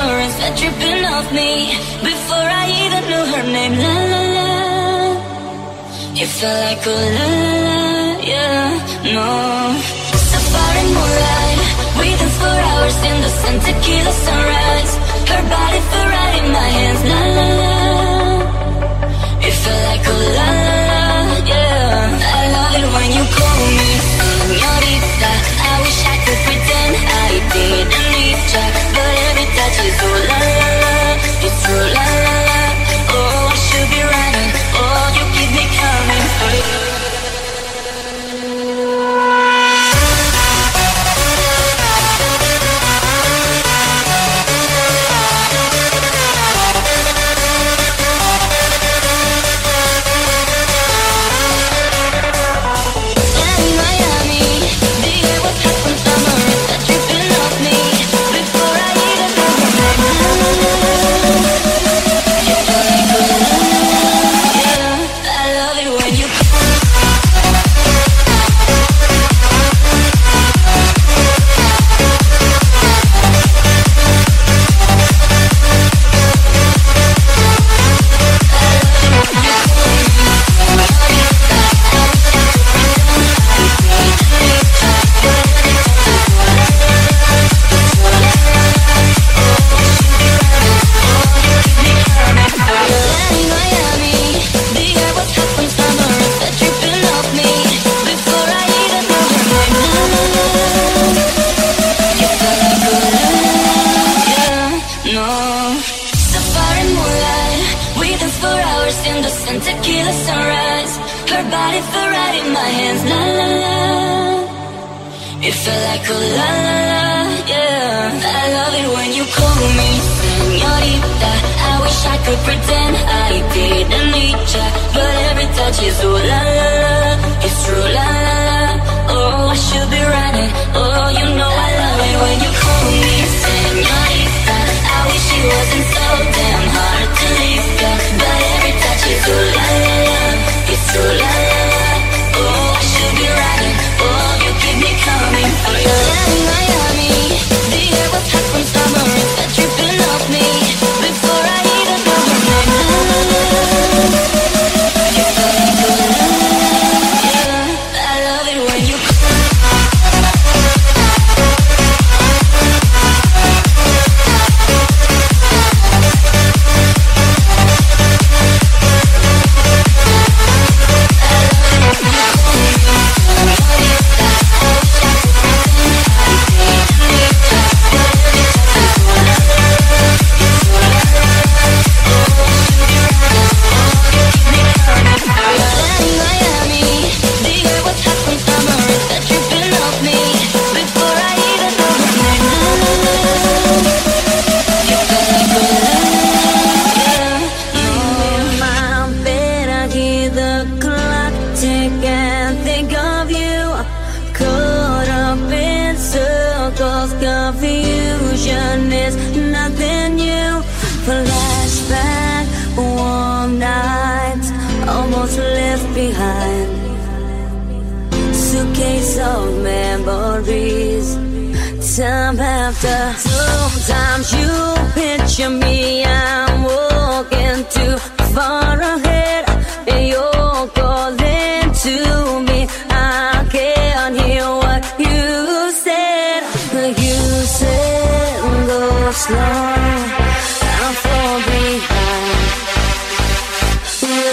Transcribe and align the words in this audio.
memories 0.00 0.36
that 0.40 0.52
dripping 0.58 1.02
off 1.12 1.26
me 1.40 1.52
Before 2.10 2.48
I 2.62 2.64
even 2.82 3.02
knew 3.10 3.24
her 3.32 3.44
name. 3.56 3.74
La 3.84 3.96
la 4.12 4.22
la. 4.36 4.50
You 6.18 6.26
felt 6.38 6.58
like 6.66 6.84
a 6.94 6.96
la 7.16 7.26
la 7.44 7.54
la 7.66 7.80
Yeah, 8.32 8.68
no. 9.16 9.28
Safari 10.30 10.84
moonlight 10.96 11.60
We 11.98 12.06
danced 12.20 12.38
for 12.42 12.56
hours 12.70 12.98
in 13.10 13.16
the 13.24 13.32
sun 13.40 13.56
Tequila 13.66 14.14
sunrise. 14.26 14.92
Her 15.30 15.42
body 15.54 15.80
Ferrari 15.90 16.38
in 16.40 16.46
my 16.58 16.68
hands 16.78 17.02
La 17.12 17.20
la 17.36 17.46
la. 17.60 17.79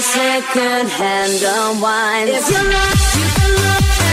second 0.02 0.90
hand 0.90 1.44
unwind. 1.44 2.30
If 2.30 2.50
you're 2.50 2.70
not, 2.70 2.96
you 3.16 3.26
can 3.36 3.52
look. 3.52 4.06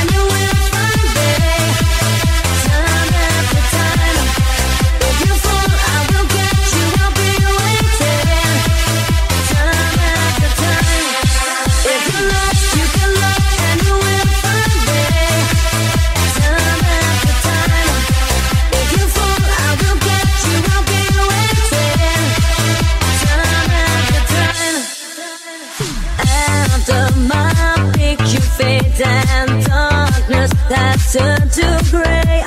that 30.69 30.99
turn 31.13 31.49
to 31.59 31.69
gray. 31.91 32.43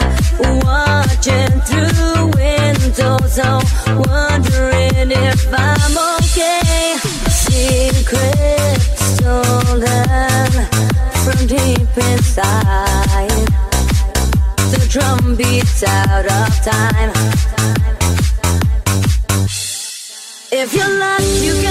Watching 0.63 1.53
through 1.67 2.31
windows, 2.37 3.39
wondering 4.07 5.11
if 5.11 5.41
I'm 5.53 5.97
okay. 6.19 6.97
Stolen 9.17 10.49
from 11.23 11.39
deep 11.47 11.97
inside. 12.11 13.47
The 14.71 14.85
drum 14.89 15.35
beats 15.35 15.83
out 15.83 16.25
of 16.25 16.49
time. 16.63 17.11
If 20.51 20.73
you're 20.73 20.99
lost, 20.99 21.43
you 21.43 21.53
can. 21.61 21.66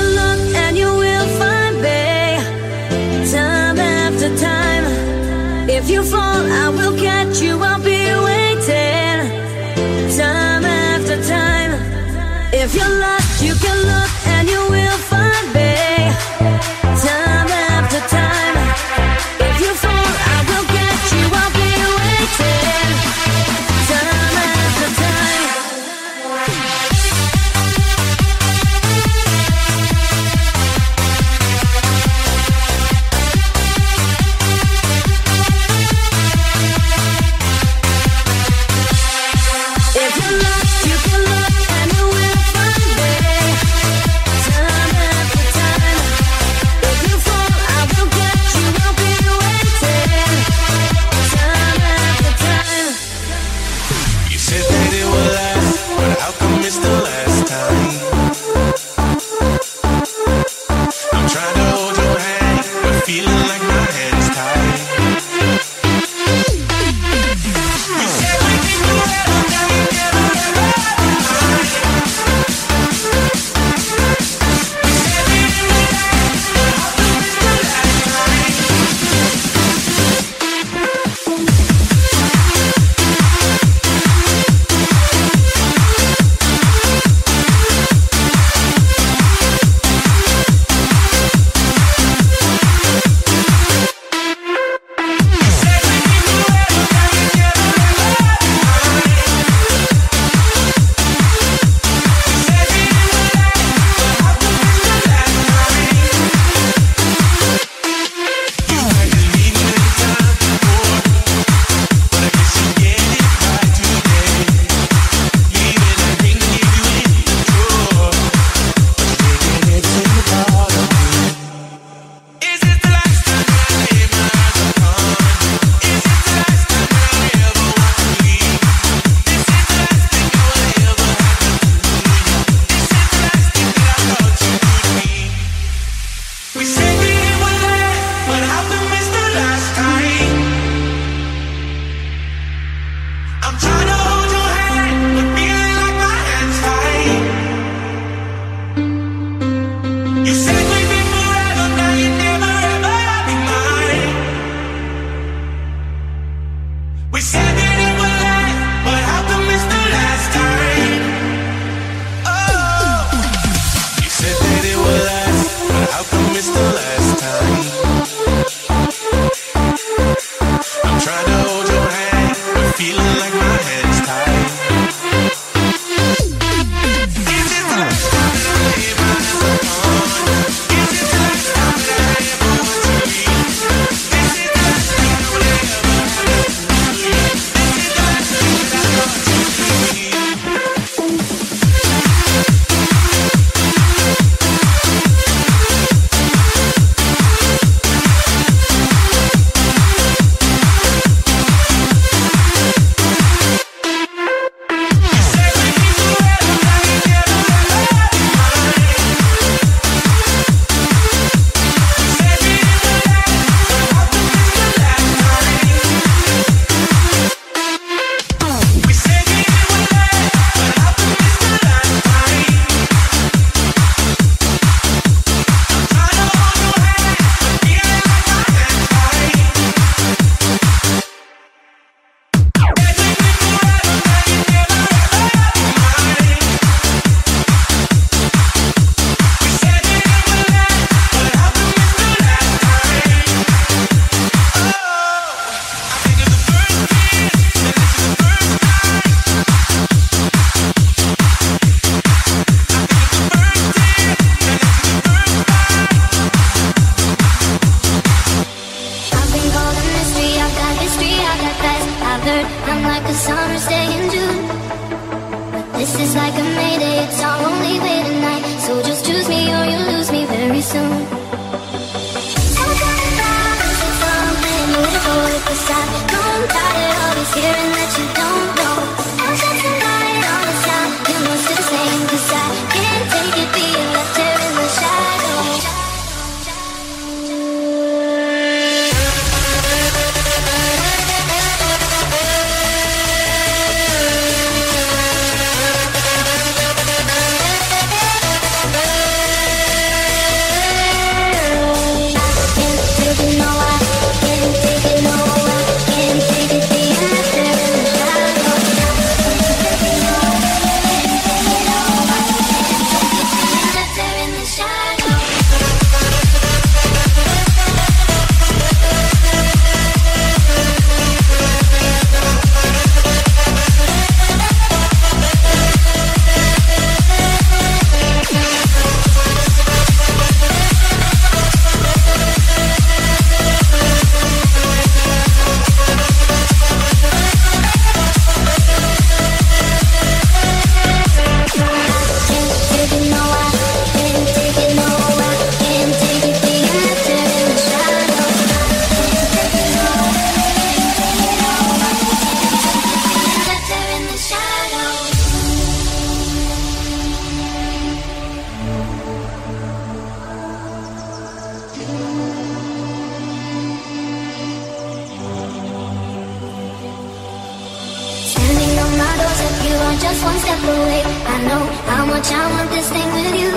just 370.07 370.23
one 370.25 370.39
step 370.39 370.63
away. 370.63 371.03
I 371.35 371.37
know 371.49 371.63
how 371.91 372.05
much 372.07 372.29
I 372.31 372.43
want 372.55 372.69
this 372.71 372.89
thing 372.95 373.09
with 373.19 373.33
you. 373.43 373.53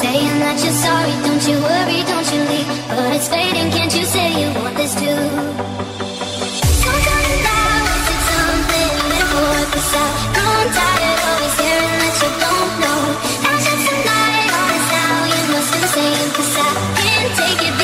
Saying 0.00 0.36
that 0.44 0.56
you're 0.62 0.80
sorry, 0.86 1.14
don't 1.26 1.44
you 1.48 1.56
worry, 1.68 1.98
don't 2.12 2.28
you 2.32 2.40
leave. 2.52 2.68
But 2.92 3.08
it's 3.16 3.28
fading, 3.32 3.70
can't 3.72 3.94
you 3.98 4.04
say 4.04 4.26
you 4.40 4.48
want 4.60 4.76
this 4.76 4.92
too? 5.00 5.20
Some 6.82 7.00
kind 7.08 7.26
of 7.32 7.40
balance, 7.46 8.08
it's 8.14 8.28
unbelievable. 8.44 9.64
Cause 9.72 9.92
I'm 10.04 10.68
tired, 10.76 11.16
of 11.16 11.28
always 11.30 11.56
hearing 11.62 11.96
that 12.02 12.14
you 12.20 12.30
don't 12.44 12.72
know. 12.84 13.00
Not 13.44 13.58
just 13.64 13.82
tonight, 13.88 14.50
honest 14.60 14.88
now, 14.92 15.16
you 15.32 15.42
must 15.52 15.70
be 15.72 15.78
the. 15.96 16.06
Cause 16.36 16.54
I 16.60 16.68
can't 17.00 17.30
take 17.40 17.62
it. 17.68 17.77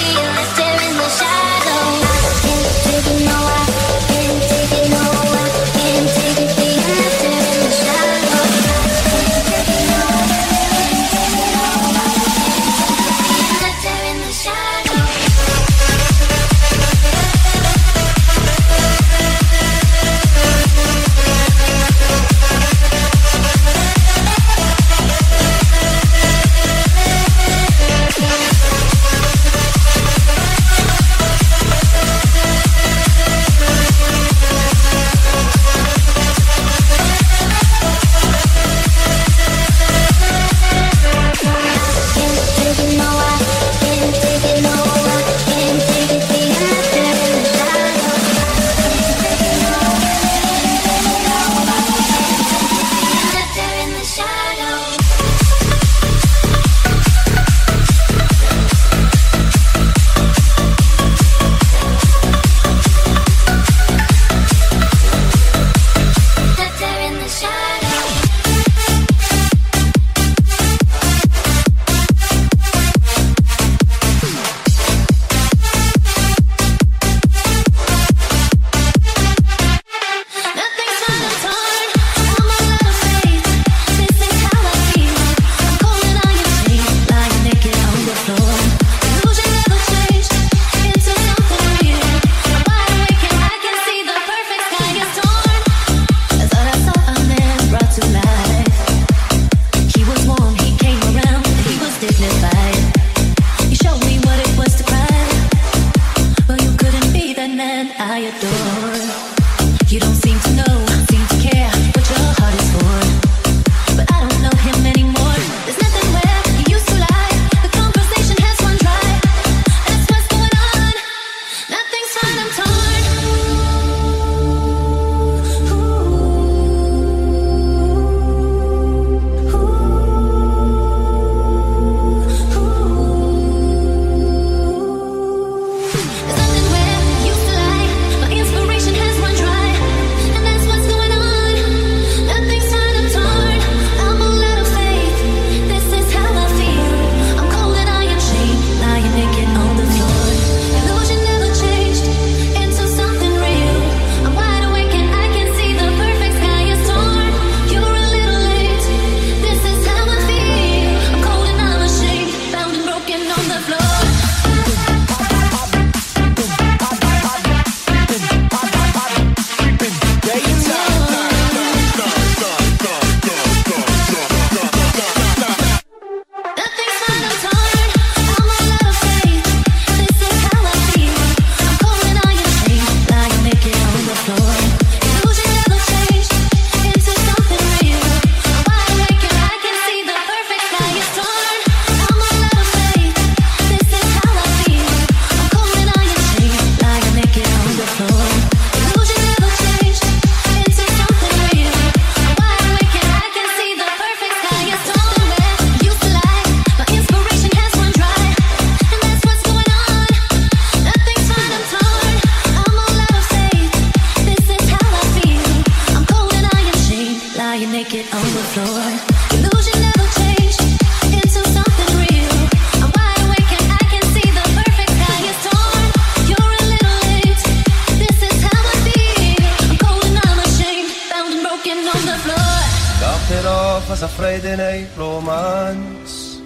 it 233.30 233.46
off 233.46 233.90
as 233.90 234.02
a 234.02 234.08
Friday 234.08 234.56
night 234.56 234.88
romance. 234.96 236.40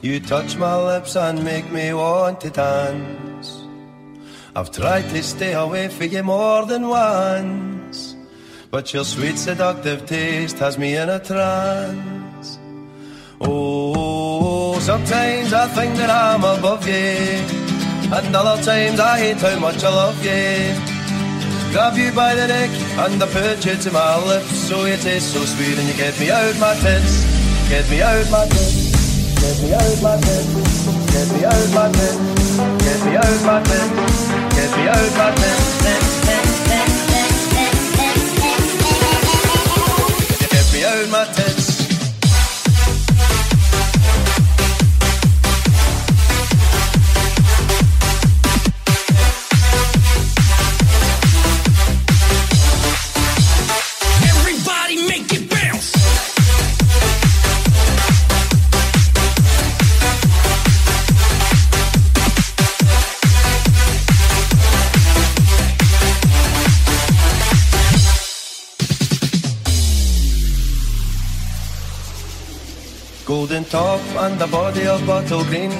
You 0.00 0.20
touch 0.20 0.56
my 0.56 0.76
lips 0.76 1.16
and 1.16 1.44
make 1.44 1.70
me 1.70 1.94
want 1.94 2.40
to 2.42 2.50
dance. 2.50 3.62
I've 4.54 4.70
tried 4.70 5.08
to 5.10 5.22
stay 5.22 5.54
away 5.54 5.88
from 5.88 6.08
you 6.08 6.22
more 6.22 6.66
than 6.66 6.88
once, 6.88 8.14
but 8.70 8.92
your 8.92 9.04
sweet 9.04 9.38
seductive 9.38 10.04
taste 10.06 10.58
has 10.58 10.76
me 10.76 10.96
in 10.96 11.08
a 11.08 11.18
trance. 11.18 12.58
Oh, 13.40 14.78
sometimes 14.80 15.52
I 15.52 15.66
think 15.68 15.96
that 15.96 16.10
I'm 16.10 16.44
above 16.44 16.86
you, 16.86 18.12
and 18.12 18.36
other 18.36 18.62
times 18.62 19.00
I 19.00 19.18
hate 19.18 19.40
how 19.40 19.58
much 19.58 19.82
I 19.82 19.88
love 19.88 20.24
you. 20.24 20.91
Grab 21.72 21.96
you 21.96 22.12
by 22.12 22.34
the 22.34 22.46
neck 22.46 22.68
and 22.68 23.22
I 23.22 23.26
put 23.32 23.64
you 23.64 23.74
to 23.74 23.90
my 23.92 24.18
lips 24.26 24.68
So 24.68 24.84
you 24.84 24.98
taste 24.98 25.32
so 25.32 25.42
sweet 25.42 25.78
and 25.78 25.88
you 25.88 25.94
get 25.94 26.20
me 26.20 26.30
out 26.30 26.54
my 26.60 26.74
tits 26.74 27.24
Get 27.70 27.88
me 27.88 28.02
out 28.02 28.30
my 28.30 28.44
tits 28.44 28.92
Get 29.40 29.56
me 29.64 29.72
out 29.72 30.02
my 30.04 30.20
tits 30.20 30.52
Get 31.08 31.32
me 31.32 31.44
out 31.48 31.72
my 31.72 31.88
tits 31.96 32.20
Get 32.84 33.00
me 33.08 33.16
out 33.16 33.40
my 33.48 33.62
tits 33.64 33.88
Get 34.52 34.70
me 34.76 34.84
out 34.84 35.12
my 35.16 35.32
tits 35.32 35.80
Get 40.52 40.66
me 40.74 40.84
out 40.84 41.08
my 41.08 41.24
tits 41.32 41.51
Golden 73.62 73.70
top 73.70 74.00
and 74.24 74.38
the 74.40 74.46
body 74.46 74.86
of 74.86 75.06
bottle 75.06 75.44
green. 75.44 75.70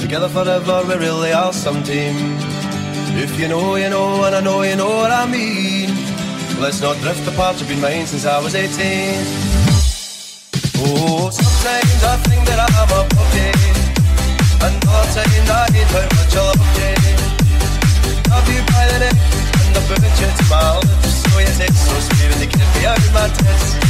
Together 0.00 0.28
forever, 0.28 0.82
we 0.88 0.94
really 0.94 1.32
are 1.32 1.52
some 1.52 1.82
team. 1.82 2.14
If 3.16 3.38
you 3.38 3.48
know, 3.48 3.76
you 3.76 3.90
know, 3.90 4.24
and 4.24 4.34
I 4.34 4.40
know 4.40 4.62
you 4.62 4.76
know 4.76 4.88
what 4.88 5.10
I 5.10 5.26
mean. 5.26 5.90
Let's 6.60 6.80
not 6.80 6.96
drift 6.98 7.26
apart, 7.28 7.58
you've 7.60 7.68
been 7.68 7.80
mine 7.80 8.06
since 8.06 8.26
I 8.26 8.40
was 8.42 8.54
18. 8.54 8.70
Oh, 10.82 11.30
sometimes 11.30 12.02
I 12.04 12.16
think 12.26 12.46
that 12.46 12.58
I'm 12.66 12.74
a 12.80 13.02
puppy. 13.14 13.50
And 14.64 14.74
other 14.88 15.22
times 15.22 15.50
I 15.50 15.70
hate 15.72 15.90
how 15.94 16.02
much 16.02 16.34
I 16.34 16.42
love 16.48 16.62
you. 16.78 16.94
Love 18.30 18.48
you 18.54 18.62
by 18.70 18.84
the 18.90 18.98
neck 19.04 19.16
and 19.60 19.76
the 19.76 19.82
you 20.18 20.30
to 20.38 20.44
my 20.50 20.78
lips. 20.78 21.10
So 21.22 21.38
you 21.38 21.52
taste 21.58 21.86
so 21.86 21.94
sweet 22.06 22.32
and 22.32 22.40
you 22.42 22.48
get 22.48 22.68
me 22.74 22.86
out 22.86 22.98
of 22.98 23.12
my 23.14 23.28
tits. 23.28 23.89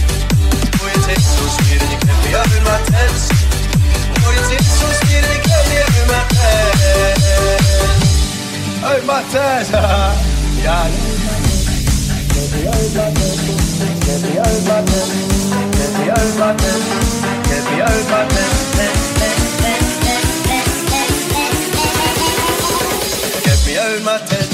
get 23.51 23.67
me 23.67 23.77
up 23.77 23.97
in 23.97 24.03
my 24.03 24.50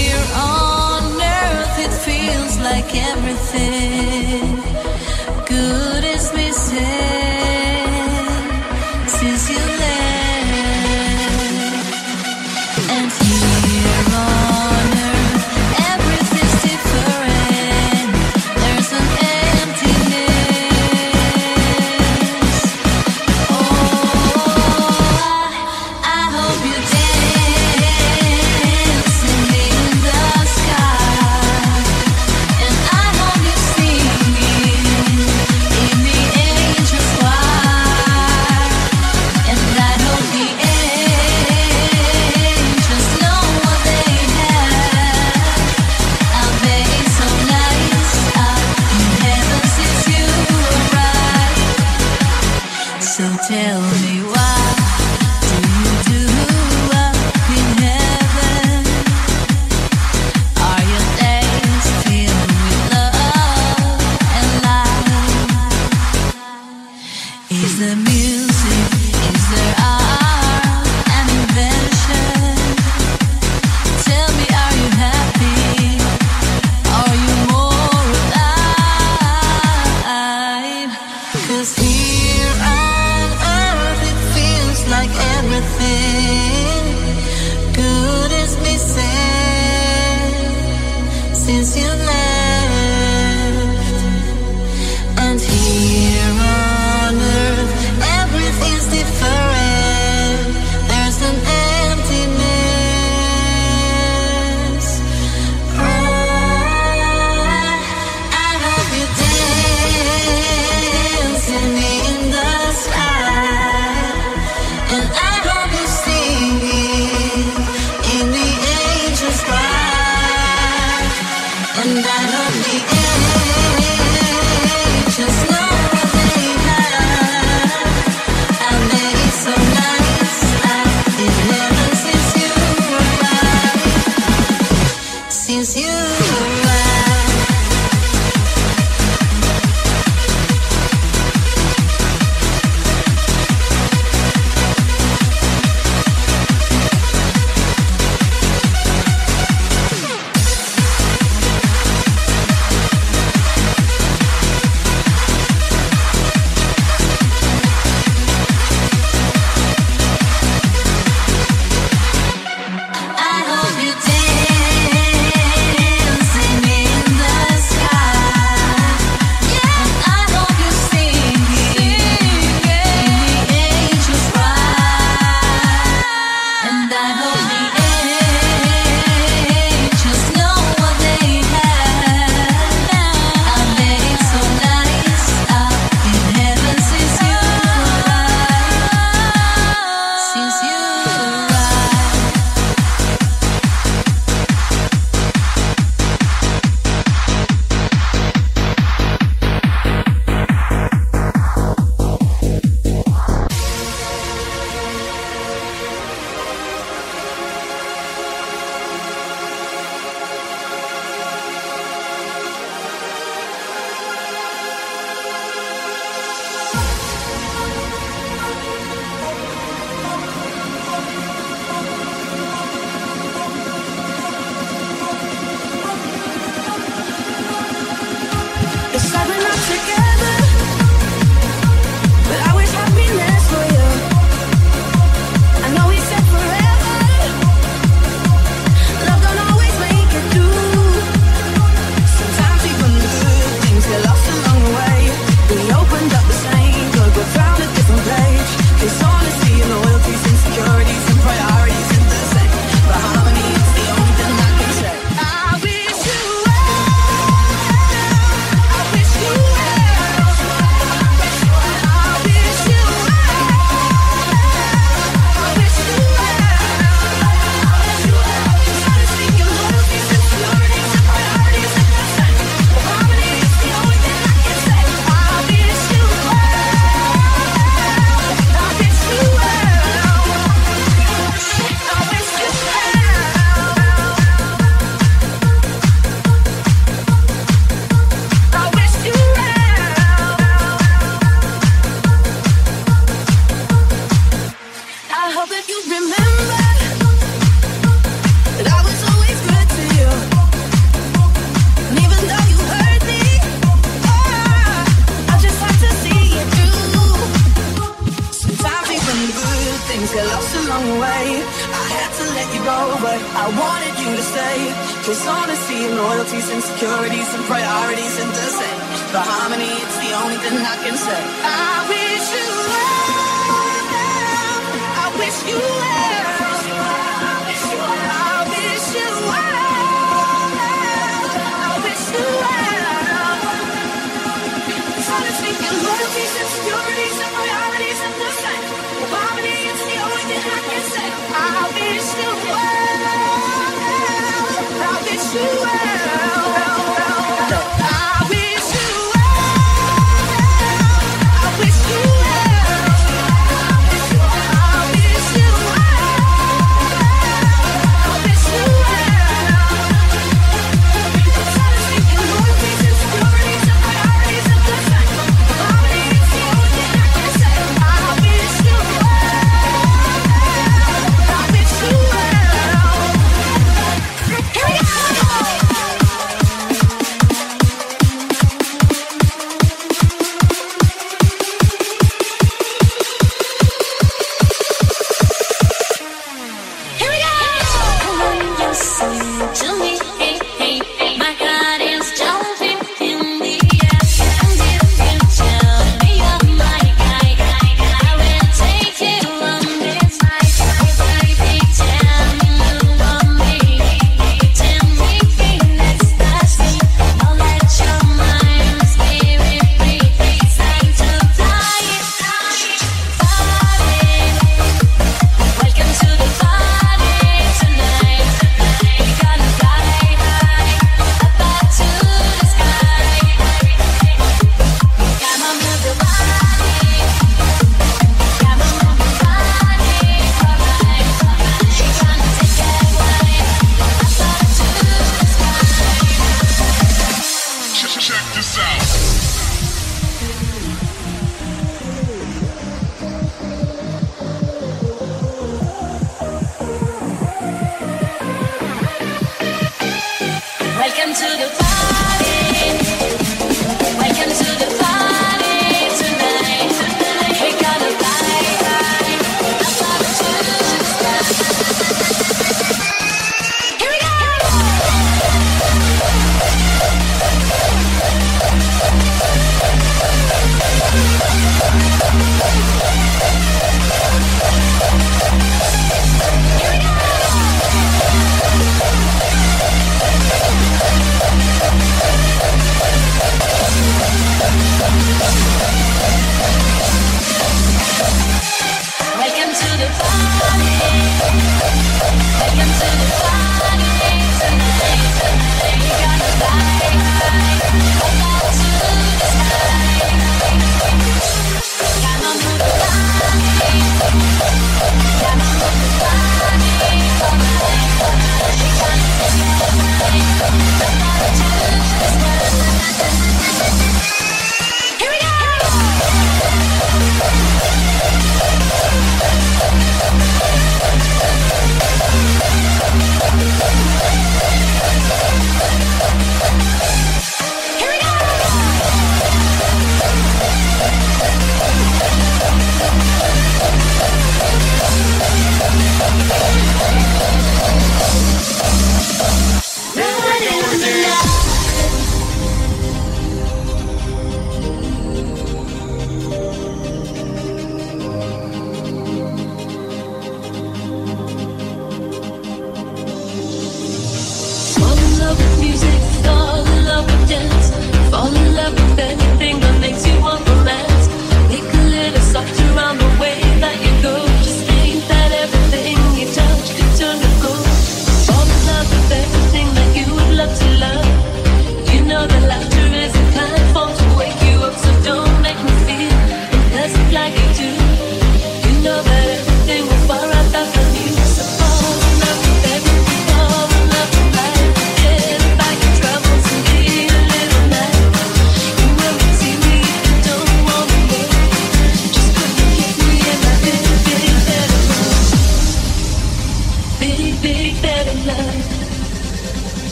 here 0.00 0.26
on 0.34 1.20
earth, 1.20 1.78
everything's 1.78 2.56
different. 2.58 4.59
me. 85.80 86.29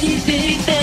big, 0.00 0.26
big, 0.26 0.66
big. 0.66 0.75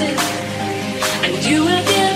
Music, 0.00 0.18
and 1.24 1.44
you 1.44 1.60
will 1.60 1.84
get 1.84 2.09